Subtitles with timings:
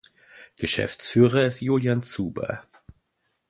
[0.57, 2.63] Geschäftsführer ist Julian Zuber.